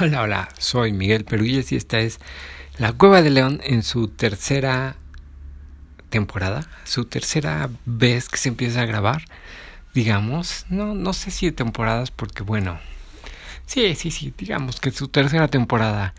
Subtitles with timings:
[0.00, 2.18] Hola, hola, soy Miguel Peruyes y esta es
[2.78, 4.96] La Cueva de León en su tercera
[6.10, 9.22] temporada, su tercera vez que se empieza a grabar,
[9.94, 12.80] digamos, no, no sé si temporadas porque bueno,
[13.66, 16.12] sí, sí, sí, digamos que su tercera temporada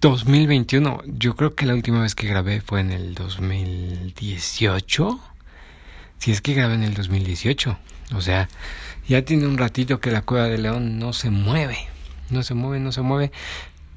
[0.00, 5.20] 2021, yo creo que la última vez que grabé fue en el 2018,
[6.16, 7.78] si es que grabé en el 2018,
[8.14, 8.48] o sea,
[9.06, 11.92] ya tiene un ratito que la Cueva de León no se mueve
[12.30, 13.32] no se mueve, no se mueve.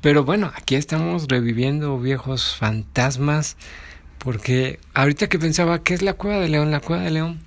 [0.02, 3.57] Pero bueno, aquí estamos reviviendo viejos fantasmas.
[4.19, 6.71] Porque ahorita que pensaba, ¿qué es la Cueva de León?
[6.71, 7.39] La Cueva de León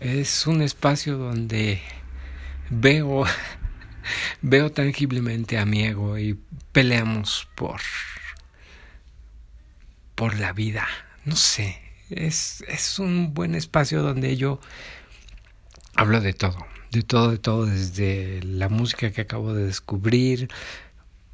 [0.00, 1.80] es un espacio donde
[2.70, 3.24] veo,
[4.42, 6.38] veo tangiblemente a mi ego y
[6.72, 7.80] peleamos por,
[10.14, 10.86] por la vida.
[11.24, 11.80] No sé,
[12.10, 14.60] es, es un buen espacio donde yo
[15.94, 20.48] hablo de todo de todo, de todo, desde la música que acabo de descubrir,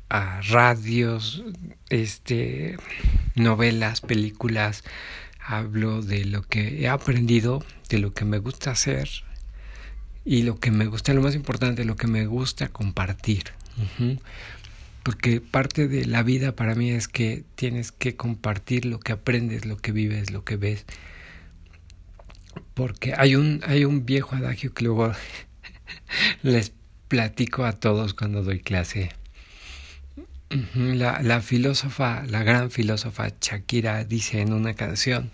[0.08, 1.42] a radios,
[1.90, 2.76] este,
[3.34, 4.84] novelas, películas.
[5.40, 9.08] Hablo de lo que he aprendido, de lo que me gusta hacer
[10.24, 13.44] y lo que me gusta, lo más importante, lo que me gusta compartir.
[15.02, 19.64] Porque parte de la vida para mí es que tienes que compartir lo que aprendes,
[19.64, 20.84] lo que vives, lo que ves.
[22.74, 25.12] Porque hay un, hay un viejo adagio que luego
[26.42, 26.72] les
[27.08, 29.10] platico a todos cuando doy clase.
[30.74, 35.30] La, la filósofa, la gran filósofa Shakira dice en una canción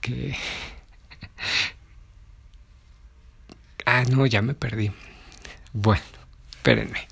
[0.00, 0.36] que...
[3.84, 4.92] Ah, no, ya me perdí.
[5.72, 6.02] Bueno,
[6.52, 7.08] espérenme.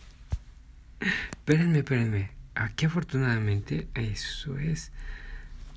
[1.30, 2.30] Espérenme, espérenme.
[2.54, 4.92] Aquí afortunadamente eso es...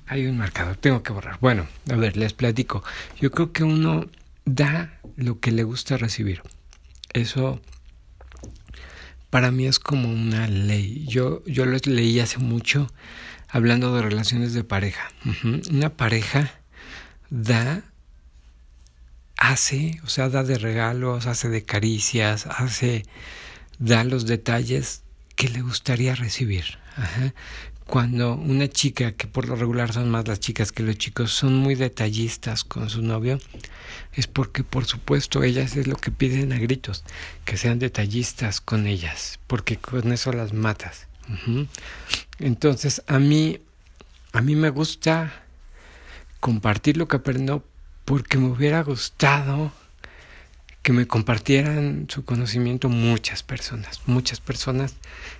[0.06, 1.38] Hay un marcador, tengo que borrar.
[1.40, 2.84] Bueno, a ver, les platico.
[3.20, 4.06] Yo creo que uno
[4.44, 6.42] da lo que le gusta recibir.
[7.12, 7.60] Eso
[9.30, 11.04] para mí es como una ley.
[11.08, 12.88] Yo, yo lo leí hace mucho
[13.48, 15.10] hablando de relaciones de pareja.
[15.70, 16.52] Una pareja
[17.30, 17.82] da,
[19.36, 23.04] hace, o sea, da de regalos, hace de caricias, hace,
[23.78, 25.02] da los detalles
[25.36, 26.78] que le gustaría recibir.
[27.86, 31.54] Cuando una chica, que por lo regular son más las chicas que los chicos, son
[31.54, 33.38] muy detallistas con su novio,
[34.14, 37.04] es porque por supuesto ellas es lo que piden a gritos,
[37.44, 41.08] que sean detallistas con ellas, porque con eso las matas.
[42.38, 43.60] Entonces a mí,
[44.32, 45.44] a mí me gusta
[46.40, 47.64] compartir lo que aprendo
[48.04, 49.72] porque me hubiera gustado
[50.82, 54.96] que me compartieran su conocimiento muchas personas, muchas personas.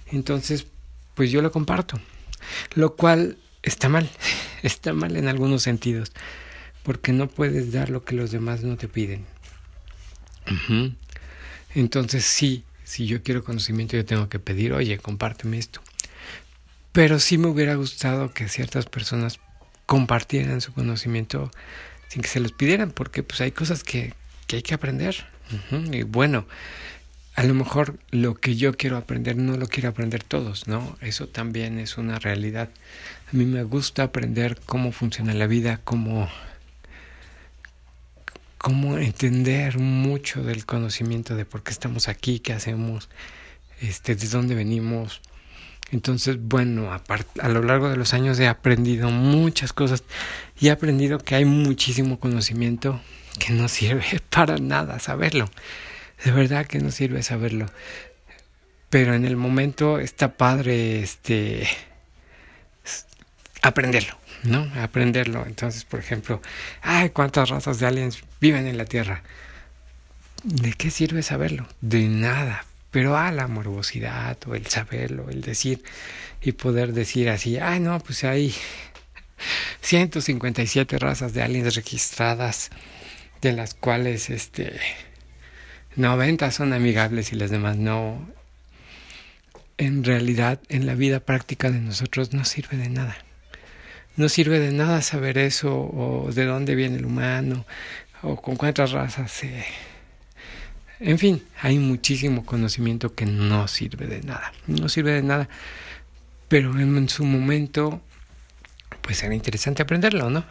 [0.07, 0.67] Entonces,
[1.15, 2.01] pues yo lo comparto,
[2.75, 4.09] lo cual está mal,
[4.63, 6.13] está mal en algunos sentidos
[6.85, 9.25] porque no puedes dar lo que los demás no te piden.
[11.75, 15.81] Entonces sí, si yo quiero conocimiento yo tengo que pedir, oye, compárteme esto.
[16.93, 19.41] Pero sí me hubiera gustado que ciertas personas
[19.87, 21.51] compartieran su conocimiento
[22.09, 24.13] sin que se los pidieran, porque pues hay cosas que,
[24.47, 25.27] que hay que aprender.
[25.91, 26.47] Y bueno,
[27.35, 30.97] a lo mejor lo que yo quiero aprender no lo quiero aprender todos, ¿no?
[31.01, 32.71] Eso también es una realidad.
[33.33, 36.29] A mí me gusta aprender cómo funciona la vida, cómo
[38.65, 43.11] cómo entender mucho del conocimiento de por qué estamos aquí, qué hacemos,
[43.83, 45.21] este, de dónde venimos.
[45.91, 50.03] Entonces, bueno, a, lo largo de los años he aprendido muchas cosas
[50.59, 53.03] y he aprendido que hay muchísimo conocimiento
[53.39, 55.51] que no sirve para nada saberlo.
[56.23, 57.67] De verdad que no sirve saberlo.
[58.91, 61.67] Pero en el momento está padre este
[63.63, 64.17] aprenderlo.
[64.45, 64.71] ¿no?
[64.81, 65.45] Aprenderlo.
[65.47, 66.41] Entonces, por ejemplo,
[66.83, 69.23] ay, ¿cuántas razas de aliens viven en la Tierra?
[70.45, 71.67] ¿De qué sirve saberlo?
[71.81, 72.65] De nada.
[72.91, 75.83] Pero a la morbosidad o el saberlo, el decir
[76.41, 78.55] y poder decir así, ay, no, pues hay
[79.81, 82.71] 157 razas de aliens registradas,
[83.41, 84.79] de las cuales este
[85.97, 88.29] 90 son amigables y las demás no.
[89.77, 93.17] En realidad, en la vida práctica de nosotros no sirve de nada.
[94.17, 97.65] No sirve de nada saber eso o de dónde viene el humano
[98.23, 99.65] o con cuántas razas se...
[101.01, 104.53] En fin, hay muchísimo conocimiento que no sirve de nada.
[104.67, 105.49] No sirve de nada.
[106.49, 108.01] Pero en su momento,
[109.01, 110.45] pues era interesante aprenderlo, ¿no?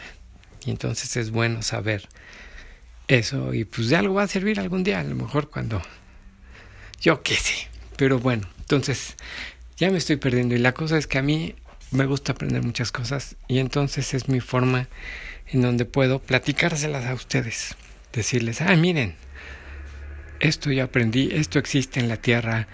[0.66, 2.08] Y entonces es bueno saber
[3.08, 5.82] eso y pues de algo va a servir algún día, a lo mejor cuando...
[7.02, 7.68] Yo qué sé.
[7.98, 9.16] Pero bueno, entonces
[9.78, 11.56] ya me estoy perdiendo y la cosa es que a mí
[11.92, 14.88] me gusta aprender muchas cosas y entonces es mi forma
[15.48, 17.76] en donde puedo platicárselas a ustedes,
[18.14, 19.16] decirles, ah, miren,
[20.40, 22.68] esto ya aprendí, esto existe en la Tierra,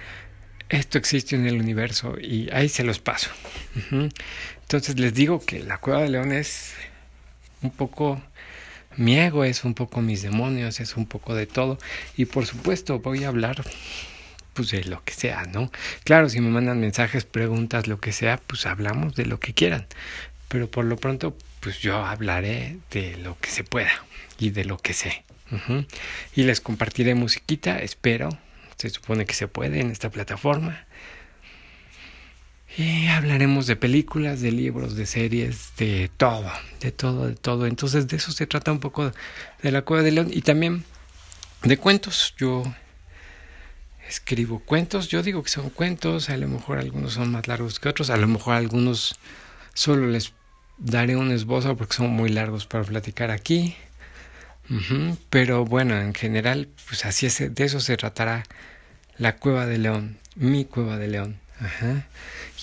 [0.69, 3.29] esto existe en el universo y ahí se los paso.
[4.61, 6.73] Entonces les digo que la cueva de león es
[7.61, 8.21] un poco
[8.99, 11.79] mi ego, es un poco mis demonios, es un poco de todo.
[12.17, 13.63] Y por supuesto voy a hablar
[14.53, 15.71] pues de lo que sea, ¿no?
[16.03, 19.87] Claro, si me mandan mensajes, preguntas, lo que sea, pues hablamos de lo que quieran.
[20.49, 23.91] Pero por lo pronto, pues yo hablaré de lo que se pueda
[24.37, 25.23] y de lo que sé.
[26.35, 28.29] Y les compartiré musiquita, espero.
[28.77, 30.85] Se supone que se puede en esta plataforma.
[32.79, 36.49] Y hablaremos de películas, de libros, de series, de todo,
[36.79, 37.65] de todo, de todo.
[37.65, 39.11] Entonces de eso se trata un poco
[39.61, 40.85] de la Cueva de León y también
[41.63, 42.33] de cuentos.
[42.37, 42.63] Yo
[44.07, 47.89] escribo cuentos, yo digo que son cuentos, a lo mejor algunos son más largos que
[47.89, 49.19] otros, a lo mejor algunos
[49.73, 50.31] solo les
[50.77, 53.75] daré un esbozo porque son muy largos para platicar aquí.
[55.29, 58.45] Pero bueno, en general, pues así es, de eso se tratará
[59.17, 61.41] la Cueva de León, mi Cueva de León.
[61.59, 62.07] Ajá.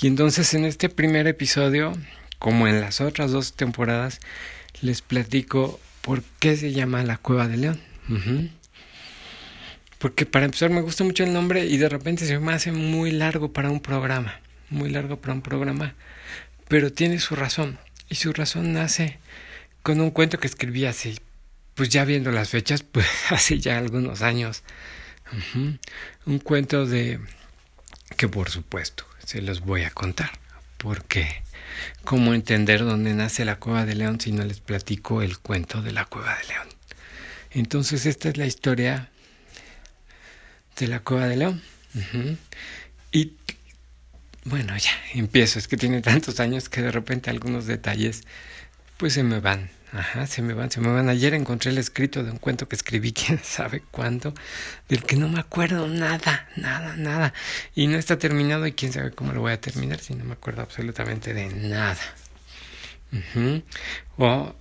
[0.01, 1.93] Y entonces en este primer episodio,
[2.39, 4.21] como en las otras dos temporadas,
[4.83, 7.81] les platico por qué se llama la Cueva de León.
[9.99, 13.11] Porque para empezar me gusta mucho el nombre y de repente se me hace muy
[13.11, 14.41] largo para un programa,
[14.71, 15.95] muy largo para un programa,
[16.69, 17.79] pero tiene su razón.
[18.09, 19.19] Y su razón nace
[19.83, 21.17] con un cuento que escribí hace,
[21.75, 24.63] pues ya viendo las fechas, pues hace ya algunos años.
[26.25, 27.19] Un cuento de
[28.17, 30.31] que por supuesto se los voy a contar.
[30.79, 31.43] Porque,
[32.05, 35.93] ¿cómo entender dónde nace la cueva de león si no les platico el cuento de
[35.93, 36.69] la cueva de león?
[37.51, 39.11] Entonces, esta es la historia
[40.79, 41.63] de la cueva de león.
[43.11, 43.33] Y
[44.45, 45.59] bueno, ya empiezo.
[45.59, 48.23] Es que tiene tantos años que de repente algunos detalles
[48.97, 49.71] pues se me van.
[49.93, 51.09] Ajá, se me van, se me van.
[51.09, 54.35] Ayer encontré el escrito de un cuento que escribí, quién sabe cuándo,
[54.89, 57.33] del que no me acuerdo nada, nada, nada.
[57.75, 60.33] Y no está terminado y quién sabe cómo lo voy a terminar si no me
[60.33, 62.01] acuerdo absolutamente de nada.
[64.19, 64.55] O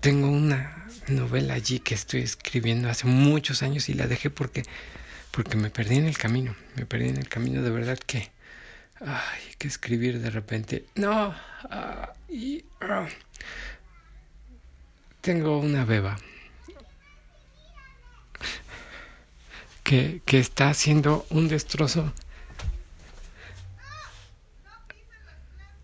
[0.00, 4.64] tengo una novela allí que estoy escribiendo hace muchos años y la dejé porque,
[5.30, 6.56] porque me perdí en el camino.
[6.74, 8.30] Me perdí en el camino de verdad que...
[8.98, 10.86] Ay, que escribir de repente.
[10.94, 11.34] No.
[11.70, 13.06] Ah, y, ah,
[15.26, 16.16] tengo una beba
[19.82, 22.12] que, que está haciendo un destrozo.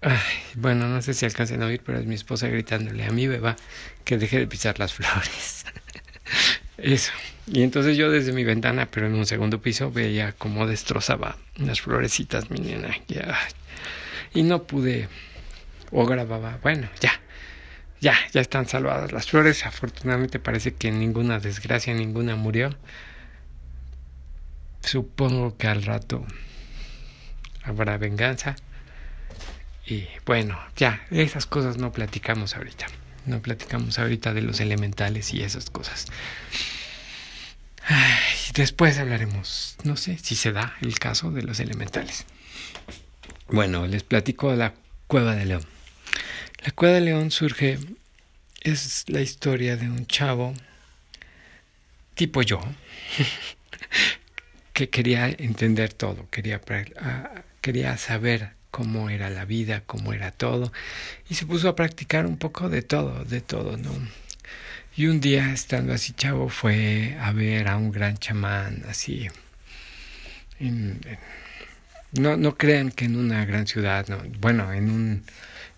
[0.01, 0.17] Ay,
[0.55, 3.57] bueno, no sé si alcancen a oír, pero es mi esposa gritándole a mi beba
[4.05, 5.65] que deje de pisar las flores.
[6.79, 7.11] Eso.
[7.49, 11.81] Y entonces yo desde mi ventana, pero en un segundo piso, veía cómo destrozaba las
[11.81, 12.97] florecitas, mi nena.
[14.35, 15.09] Y no pude,
[15.91, 17.22] o grababa, bueno, ya,
[18.03, 19.65] ya, ya están salvadas las flores.
[19.65, 22.77] Afortunadamente parece que ninguna desgracia, ninguna murió.
[24.83, 26.27] Supongo que al rato
[27.63, 28.57] habrá venganza.
[29.87, 32.87] Y bueno, ya, esas cosas no platicamos ahorita.
[33.25, 36.07] No platicamos ahorita de los elementales y esas cosas.
[38.55, 42.27] después hablaremos, no sé si se da el caso de los elementales.
[43.49, 44.75] Bueno, les platico de la
[45.07, 45.63] cueva de León.
[46.65, 47.77] La Cueva de León surge,
[48.61, 50.55] es la historia de un chavo
[52.15, 52.61] tipo yo,
[54.73, 56.61] que quería entender todo, quería,
[57.61, 60.73] quería saber cómo era la vida, cómo era todo,
[61.29, 63.91] y se puso a practicar un poco de todo, de todo, ¿no?
[64.97, 69.29] Y un día, estando así chavo, fue a ver a un gran chamán, así,
[72.13, 75.25] no, no crean que en una gran ciudad, no, bueno, en un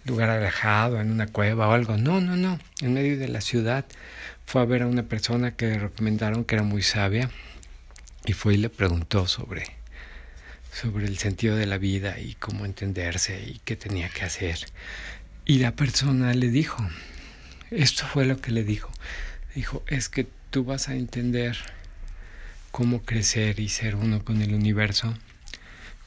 [0.04, 1.96] lugar alejado, en una cueva o algo.
[1.96, 2.58] No, no, no.
[2.80, 3.84] En medio de la ciudad
[4.44, 7.30] fue a ver a una persona que le recomendaron que era muy sabia
[8.26, 9.64] y fue y le preguntó sobre,
[10.72, 14.58] sobre el sentido de la vida y cómo entenderse y qué tenía que hacer.
[15.44, 16.86] Y la persona le dijo,
[17.70, 18.90] esto fue lo que le dijo,
[19.54, 21.58] dijo, es que tú vas a entender
[22.70, 25.14] cómo crecer y ser uno con el universo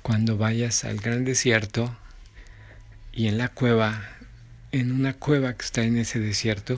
[0.01, 1.95] cuando vayas al gran desierto
[3.17, 4.07] y en la cueva,
[4.71, 6.75] en una cueva que está en ese desierto,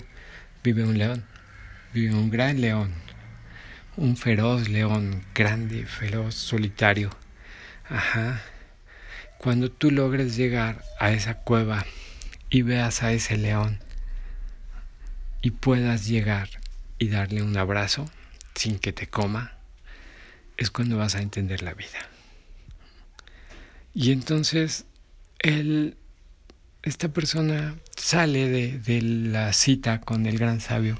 [0.63, 1.25] vive un león,
[1.93, 2.93] vive un gran león,
[3.97, 7.09] un feroz león, grande, feroz, solitario.
[7.89, 8.41] Ajá.
[9.37, 11.85] Cuando tú logres llegar a esa cueva
[12.49, 13.79] y veas a ese león
[15.41, 16.47] y puedas llegar
[16.99, 18.09] y darle un abrazo
[18.55, 19.57] sin que te coma,
[20.55, 21.99] es cuando vas a entender la vida.
[23.93, 24.85] Y entonces
[25.39, 25.97] él
[26.83, 30.97] esta persona sale de, la cita con el gran sabio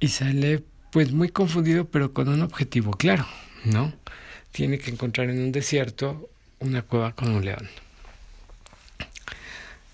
[0.00, 3.26] y sale pues muy confundido pero con un objetivo claro,
[3.64, 3.92] ¿no?
[4.52, 6.28] tiene que encontrar en un desierto
[6.60, 7.68] una cueva con un león.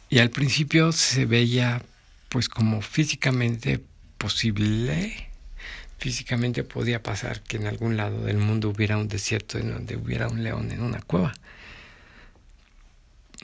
[0.08, 1.82] Y al principio se veía
[2.28, 3.80] pues como físicamente
[4.18, 5.28] posible,
[5.98, 10.28] físicamente podía pasar que en algún lado del mundo hubiera un desierto en donde hubiera
[10.28, 11.34] un león en una cueva.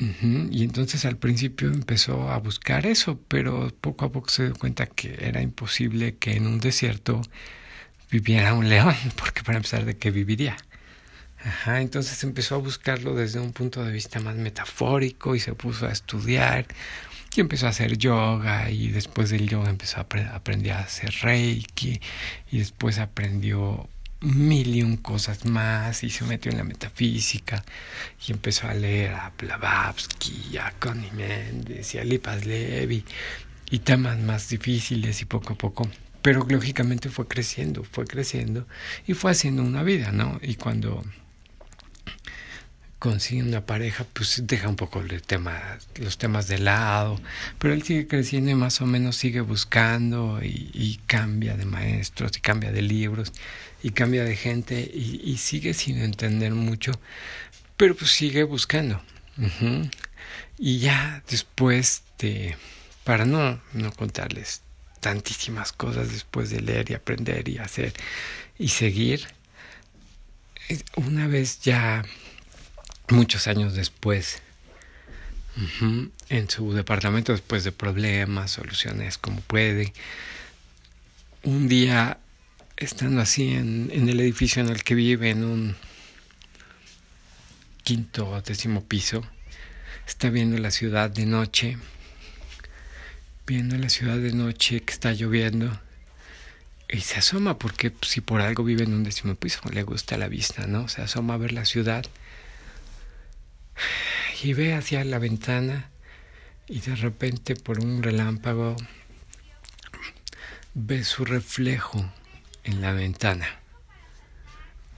[0.00, 4.86] Y entonces al principio empezó a buscar eso, pero poco a poco se dio cuenta
[4.86, 7.20] que era imposible que en un desierto
[8.10, 10.56] viviera un león, porque para empezar de qué viviría.
[11.44, 15.86] Ajá, entonces empezó a buscarlo desde un punto de vista más metafórico y se puso
[15.86, 16.66] a estudiar
[17.34, 22.00] y empezó a hacer yoga y después del yoga empezó a aprender a hacer reiki
[22.50, 23.88] y después aprendió
[24.20, 27.64] mil y un cosas más y se metió en la metafísica
[28.26, 33.04] y empezó a leer a Blavatsky, a Connie Méndez y a Lipas Levi
[33.70, 35.88] y temas más difíciles y poco a poco
[36.22, 38.66] pero lógicamente fue creciendo, fue creciendo
[39.06, 40.38] y fue haciendo una vida, ¿no?
[40.42, 41.02] Y cuando
[42.98, 47.18] consigue una pareja, pues deja un poco los temas de lado,
[47.58, 52.40] pero él sigue creciendo y más o menos sigue buscando y, cambia de maestros y
[52.40, 53.32] cambia de libros
[53.82, 56.92] y cambia de gente y, sigue sin entender mucho,
[57.76, 59.00] pero pues sigue buscando.
[60.58, 62.56] Y ya después de,
[63.04, 64.62] para no, no contarles
[65.00, 67.94] tantísimas cosas después de leer y aprender y hacer
[68.58, 69.26] y seguir,
[70.96, 72.04] una vez ya
[73.08, 74.42] muchos años después,
[76.28, 79.92] en su departamento, después de problemas, soluciones como puede,
[81.42, 82.18] un día,
[82.80, 85.76] estando así en, el edificio en el que vive, en un
[87.84, 89.22] quinto o décimo piso,
[90.06, 91.76] está viendo la ciudad de noche,
[93.46, 95.78] viendo la ciudad de noche que está lloviendo
[96.88, 100.28] y se asoma porque si por algo vive en un décimo piso le gusta la
[100.28, 100.88] vista, ¿no?
[100.88, 102.04] Se asoma a ver la ciudad
[104.42, 105.90] y ve hacia la ventana
[106.66, 108.76] y de repente por un relámpago
[110.74, 112.10] ve su reflejo
[112.64, 113.60] en la ventana.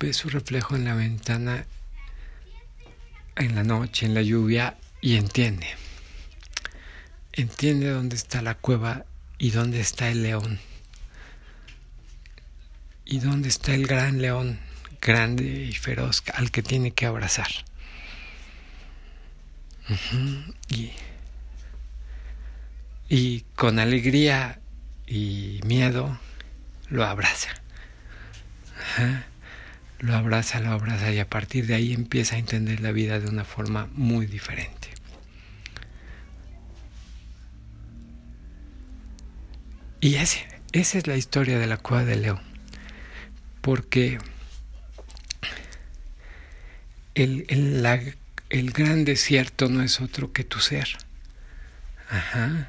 [0.00, 1.66] Ve su reflejo en la ventana
[3.36, 5.66] en la noche, en la lluvia y entiende.
[7.32, 9.04] Entiende dónde está la cueva
[9.38, 10.60] y dónde está el león.
[13.04, 14.60] Y dónde está el gran león,
[15.00, 17.48] grande y feroz, al que tiene que abrazar
[23.08, 24.60] y, con alegría
[25.06, 26.18] y miedo
[26.92, 27.48] lo abraza.
[29.98, 33.28] Lo abraza, lo abraza y a partir de ahí empieza a entender la vida de
[33.28, 34.88] una forma muy diferente.
[40.00, 42.40] Y ese, esa es la historia de la cueva de León.
[43.62, 44.18] Porque
[47.14, 47.46] el,
[48.50, 50.88] el, gran desierto no es otro que tu ser.
[52.10, 52.68] Ajá.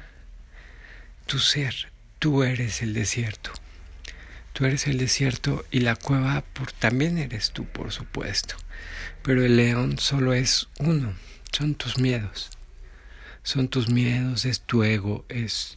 [1.26, 1.90] Tu ser,
[2.20, 3.52] tú eres el desierto.
[4.54, 8.54] Tú eres el desierto y la cueva por, también eres tú, por supuesto.
[9.22, 11.12] Pero el león solo es uno,
[11.52, 12.50] son tus miedos.
[13.42, 15.76] Son tus miedos, es tu ego, es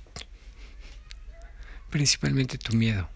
[1.90, 3.10] principalmente tu miedo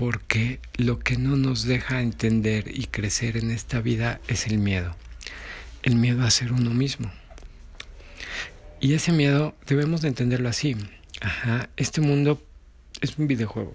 [0.00, 4.96] porque lo que no nos deja entender y crecer en esta vida es el miedo,
[5.82, 7.12] el miedo a ser uno mismo.
[8.80, 10.74] Y ese miedo debemos de entenderlo así.
[11.20, 12.42] Ajá, este mundo
[13.00, 13.74] es un videojuego,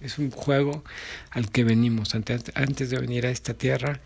[0.00, 0.84] es un juego
[1.30, 2.14] al que venimos.
[2.14, 4.00] Antes, de venir a esta tierra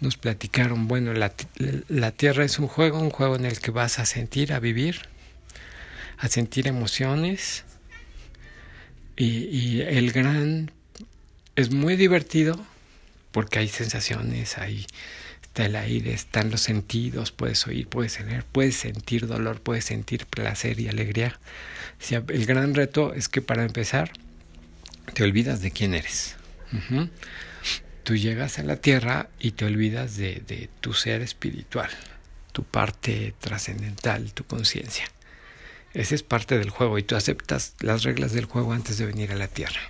[0.00, 1.32] nos platicaron, bueno, la,
[1.88, 5.02] la tierra es un juego, un juego en el que vas a sentir, a vivir,
[6.18, 7.64] a sentir emociones.
[9.16, 10.72] Y, y el gran
[11.56, 12.58] es muy divertido
[13.30, 14.86] porque hay sensaciones, hay
[15.54, 20.26] está el aire, están los sentidos, puedes oír, puedes ver, puedes sentir dolor, puedes sentir
[20.26, 21.38] placer y alegría.
[22.10, 24.10] el gran reto es que para empezar
[25.12, 26.34] te olvidas de quién eres.
[28.02, 31.90] Tú llegas a la tierra y te olvidas de, de tu ser espiritual,
[32.50, 35.04] tu parte trascendental, tu conciencia.
[35.92, 39.30] Ese es parte del juego y tú aceptas las reglas del juego antes de venir
[39.30, 39.82] a la tierra.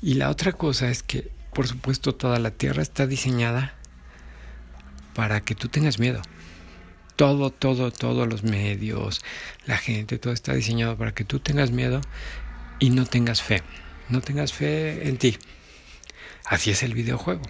[0.00, 3.76] Y la otra cosa es que, por supuesto, toda la Tierra está diseñada
[5.16, 6.20] para que tú tengas miedo.
[7.16, 9.22] Todo, todo, todos los medios,
[9.64, 12.02] la gente, todo está diseñado para que tú tengas miedo
[12.78, 13.62] y no tengas fe.
[14.10, 15.38] No tengas fe en ti.
[16.44, 17.42] Así es el videojuego.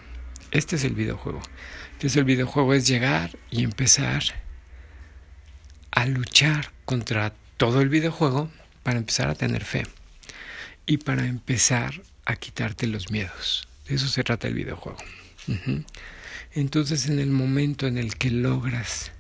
[0.53, 1.43] Este es el videojuego.
[1.95, 4.23] Entonces el videojuego es llegar y empezar
[5.91, 8.49] a luchar contra todo el videojuego
[8.85, 9.83] para empezar a tener fe
[10.87, 13.67] y para empezar a quitarte los miedos.
[13.89, 14.99] De eso se trata el videojuego.
[16.53, 19.13] Entonces en el momento en el que logras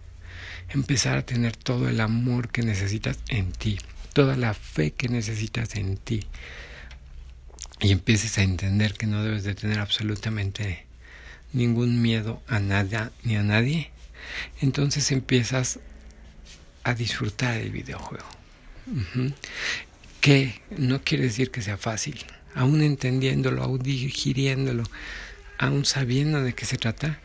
[0.70, 3.78] empezar a tener todo el amor que necesitas en ti,
[4.12, 6.26] toda la fe que necesitas en ti,
[7.80, 10.86] y empieces a entender que no debes de tener absolutamente
[11.52, 13.90] ningún miedo a nada ni a nadie,
[14.60, 15.78] entonces empiezas
[16.84, 18.26] a disfrutar el videojuego.
[20.20, 24.84] Que no quiere decir que sea fácil, aún entendiéndolo, aún digiriéndolo,
[25.58, 27.18] aún sabiendo de qué se trata,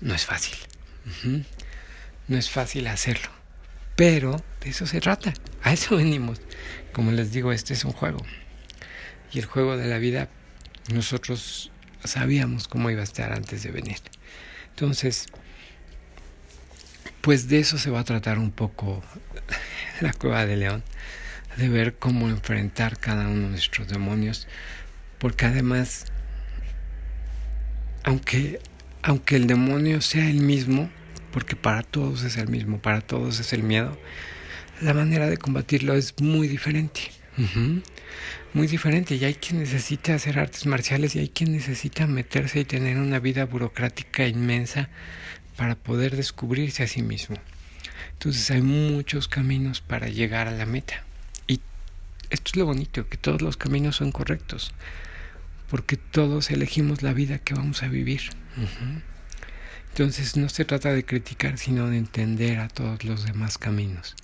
[0.00, 0.56] no es fácil.
[2.28, 3.30] No es fácil hacerlo.
[3.96, 5.32] Pero de eso se trata.
[5.62, 6.40] A eso venimos.
[6.92, 8.24] Como les digo, este es un juego.
[9.32, 10.28] Y el juego de la vida,
[10.92, 11.70] nosotros
[12.04, 13.98] sabíamos cómo iba a estar antes de venir.
[14.70, 15.26] Entonces,
[17.20, 19.02] pues de eso se va a tratar un poco
[20.00, 20.82] la cueva de león,
[21.56, 24.48] de ver cómo enfrentar cada uno de nuestros demonios,
[25.18, 26.06] porque además,
[28.04, 28.60] aunque,
[29.02, 30.90] aunque el demonio sea el mismo,
[31.32, 33.98] porque para todos es el mismo, para todos es el miedo,
[34.80, 37.00] la manera de combatirlo es muy diferente.
[38.52, 39.14] Muy diferente.
[39.14, 43.18] Y hay quien necesita hacer artes marciales y hay quien necesita meterse y tener una
[43.18, 44.90] vida burocrática inmensa
[45.56, 47.36] para poder descubrirse a sí mismo.
[48.12, 51.04] Entonces hay muchos caminos para llegar a la meta.
[51.46, 51.60] Y
[52.30, 54.72] esto es lo bonito, que todos los caminos son correctos,
[55.72, 58.20] porque todos elegimos la vida que vamos a vivir.
[59.88, 64.14] Entonces no se trata de criticar, sino de entender a todos los demás caminos.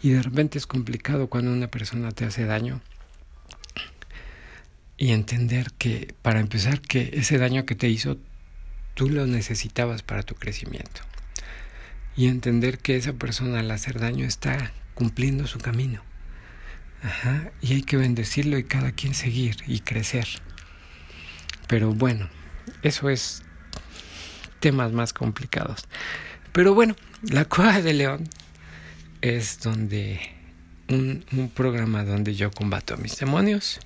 [0.00, 2.80] Y de repente es complicado cuando una persona te hace daño
[4.96, 8.18] y entender que, para empezar, que ese daño que te hizo,
[8.94, 11.00] tú lo necesitabas para tu crecimiento.
[12.14, 16.00] Y entender que esa persona al hacer daño está cumpliendo su camino.
[17.02, 20.28] Ajá, y hay que bendecirlo y cada quien seguir y crecer.
[21.68, 22.28] Pero bueno,
[22.82, 23.42] eso es
[24.60, 25.86] temas más complicados.
[26.52, 28.28] Pero bueno, la Cueva de León
[29.20, 30.20] es donde
[30.88, 33.80] un, programa donde yo combato a mis demonios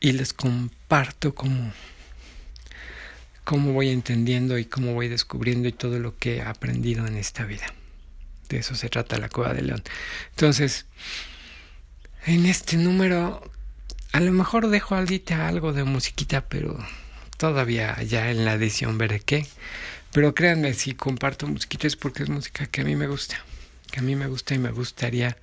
[0.00, 1.72] y les comparto cómo,
[3.44, 7.44] cómo voy entendiendo y cómo voy descubriendo y todo lo que he aprendido en esta
[7.44, 7.66] vida.
[8.48, 9.82] De eso se trata la Cueva de León.
[10.30, 10.86] Entonces,
[12.26, 13.42] en este número,
[14.12, 16.78] a lo mejor dejo ahorita algo de musiquita, pero
[17.36, 19.46] todavía ya en la edición veré qué.
[20.12, 23.36] Pero créanme, si comparto musiquita es porque es música que a mí me gusta.
[23.90, 25.36] Que a mí me gusta y me gustaría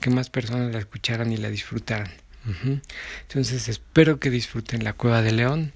[0.00, 2.10] que más personas la escucharan y la disfrutaran.
[3.22, 5.72] Entonces espero que disfruten la Cueva de León.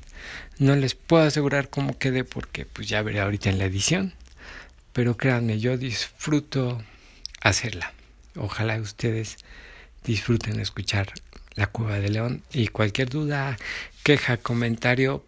[0.59, 4.15] No les puedo asegurar cómo quede porque pues ya veré ahorita en la edición.
[4.93, 6.83] Pero créanme, yo disfruto
[7.41, 7.93] hacerla.
[8.37, 9.37] Ojalá ustedes
[10.05, 11.13] disfruten escuchar
[11.57, 12.43] la Cueva de León.
[12.53, 13.57] Y cualquier duda,
[14.03, 15.25] queja, comentario,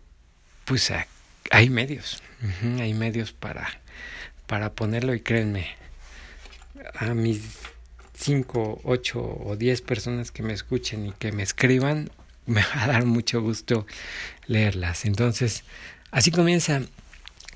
[0.65, 0.93] pues
[1.51, 2.23] hay medios,
[2.79, 3.81] hay medios para,
[4.47, 5.69] para ponerlo y créanme,
[6.95, 7.41] a mis
[8.15, 12.11] 5, 8 o 10 personas que me escuchen y que me escriban,
[12.47, 13.87] me va a dar mucho gusto
[14.47, 15.05] leerlas.
[15.05, 15.65] Entonces,
[16.11, 16.83] así comienza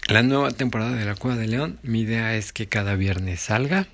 [0.09, 1.79] la nueva temporada de La Cueva de León.
[1.83, 3.87] Mi idea es que cada viernes salga.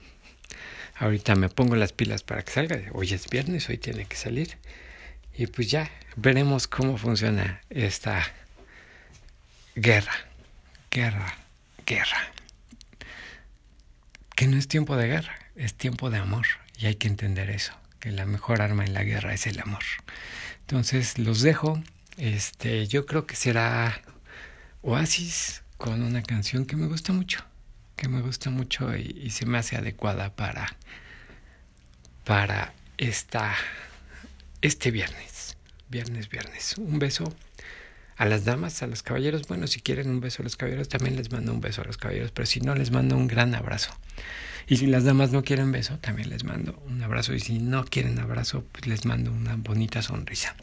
[0.98, 2.80] Ahorita me pongo las pilas para que salga.
[2.92, 4.56] Hoy es viernes, hoy tiene que salir.
[5.34, 8.24] Y pues ya veremos cómo funciona esta
[9.74, 10.14] guerra,
[10.90, 11.36] guerra,
[11.84, 12.32] guerra.
[14.34, 16.46] Que no es tiempo de guerra, es tiempo de amor.
[16.78, 19.82] Y hay que entender eso, que la mejor arma en la guerra es el amor.
[20.60, 21.82] Entonces los dejo.
[22.16, 24.00] Este, yo creo que será
[24.80, 27.44] Oasis con una canción que me gusta mucho,
[27.96, 30.76] que me gusta mucho y, se me hace adecuada para
[32.24, 33.54] para esta
[34.60, 35.56] este viernes.
[35.88, 36.76] Viernes, viernes.
[36.78, 37.24] Un beso
[38.16, 39.46] a las damas, a los caballeros.
[39.46, 41.96] Bueno, si quieren un beso a los caballeros, también les mando un beso a los
[41.96, 43.96] caballeros, pero si no, les mando un gran abrazo.
[44.68, 47.34] Y si las damas no quieren beso, también les mando un abrazo.
[47.34, 50.56] Y si no quieren abrazo, pues les mando una bonita sonrisa.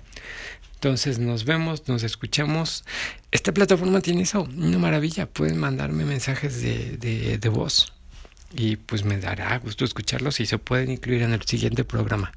[0.83, 2.83] Entonces nos vemos, nos escuchamos.
[3.31, 5.27] Esta plataforma tiene eso, una maravilla.
[5.27, 7.93] Pueden mandarme mensajes de, de, voz
[8.53, 12.33] y pues me dará gusto escucharlos y se pueden incluir en el siguiente programa.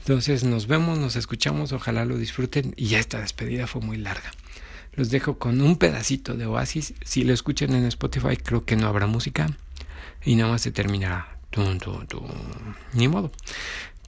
[0.00, 4.32] Entonces nos vemos, nos escuchamos, ojalá lo disfruten y esta despedida fue muy larga.
[4.94, 6.94] Los dejo con un pedacito de Oasis.
[7.04, 9.56] Si lo escuchan en Spotify creo que no habrá música
[10.24, 11.38] y nada más se terminará.
[12.94, 13.30] Ni modo.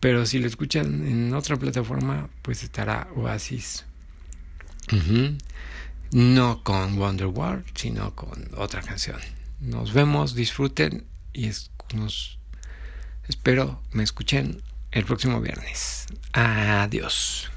[0.00, 3.84] Pero si lo escuchan en otra plataforma, pues estará Oasis.
[6.10, 9.20] No con Wonderwall, sino con otra canción.
[9.60, 11.50] Nos vemos, disfruten y
[11.94, 12.38] nos
[13.28, 16.06] espero me escuchen el próximo viernes.
[16.32, 17.50] Adiós.